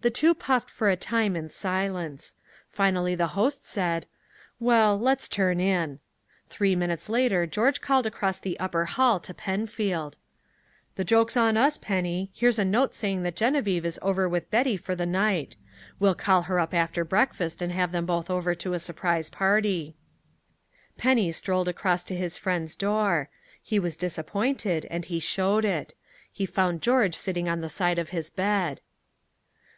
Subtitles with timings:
[0.00, 2.34] The two puffed for a time in silence.
[2.68, 4.06] Finally the host said:
[4.58, 6.00] "Well, let's turn in."
[6.48, 10.16] Three minutes later George called across the upper hall to Penfield.
[10.96, 12.32] "The joke's on us, Penny.
[12.34, 15.54] Here's a note saying that Geneviève is over with Betty for the night.
[16.00, 19.94] We'll call her up after breakfast and have them both over to a surprise party."
[20.98, 23.30] Penny strolled across to his friend's door.
[23.62, 25.94] He was disappointed, and he showed it.
[26.32, 28.80] He found George sitting on the side of his bed.